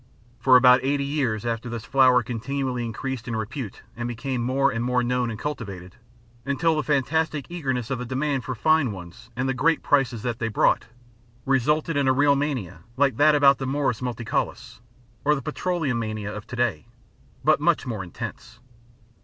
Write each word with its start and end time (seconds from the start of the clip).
For 0.39 0.55
about 0.55 0.79
eighty 0.83 1.03
years 1.05 1.45
after 1.45 1.69
this 1.69 1.83
the 1.83 1.89
flower 1.91 2.23
continually 2.23 2.83
increased 2.83 3.27
in 3.27 3.35
repute 3.35 3.83
and 3.95 4.07
became 4.07 4.41
more 4.41 4.71
and 4.71 4.83
more 4.83 5.03
known 5.03 5.29
and 5.29 5.37
cultivated, 5.37 5.95
until 6.43 6.75
the 6.75 6.81
fantastic 6.81 7.45
eagerness 7.49 7.91
of 7.91 7.99
the 7.99 8.05
demand 8.05 8.43
for 8.43 8.55
fine 8.55 8.91
ones 8.91 9.29
and 9.35 9.47
the 9.47 9.53
great 9.53 9.83
prices 9.83 10.23
that 10.23 10.39
they 10.39 10.47
brought, 10.47 10.87
resulted 11.45 11.97
in 11.97 12.07
a 12.07 12.13
real 12.13 12.35
mania 12.35 12.79
like 12.97 13.17
that 13.17 13.35
about 13.35 13.59
the 13.59 13.67
morus 13.67 14.01
multicaulis, 14.01 14.79
or 15.23 15.35
the 15.35 15.41
petroleum 15.43 15.99
mania 15.99 16.33
of 16.35 16.47
to 16.47 16.55
day, 16.55 16.87
but 17.43 17.59
much 17.59 17.85
more 17.85 18.03
intense. 18.03 18.59